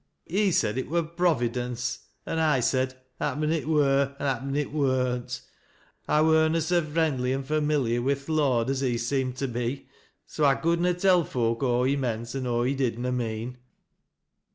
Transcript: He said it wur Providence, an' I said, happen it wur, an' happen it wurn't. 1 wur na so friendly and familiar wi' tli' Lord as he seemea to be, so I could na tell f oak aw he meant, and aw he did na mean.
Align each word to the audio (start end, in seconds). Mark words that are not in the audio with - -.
He 0.25 0.51
said 0.51 0.79
it 0.79 0.89
wur 0.89 1.03
Providence, 1.03 1.99
an' 2.25 2.39
I 2.39 2.59
said, 2.59 2.99
happen 3.19 3.51
it 3.51 3.67
wur, 3.69 4.15
an' 4.19 4.25
happen 4.25 4.55
it 4.55 4.71
wurn't. 4.73 5.41
1 6.07 6.25
wur 6.25 6.49
na 6.49 6.57
so 6.57 6.81
friendly 6.81 7.31
and 7.31 7.45
familiar 7.45 8.01
wi' 8.01 8.15
tli' 8.15 8.33
Lord 8.33 8.71
as 8.71 8.81
he 8.81 8.95
seemea 8.95 9.37
to 9.37 9.47
be, 9.47 9.89
so 10.25 10.43
I 10.43 10.55
could 10.55 10.81
na 10.81 10.93
tell 10.93 11.21
f 11.21 11.35
oak 11.35 11.61
aw 11.61 11.83
he 11.83 11.95
meant, 11.97 12.33
and 12.33 12.47
aw 12.47 12.63
he 12.63 12.73
did 12.73 12.97
na 12.97 13.11
mean. 13.11 13.59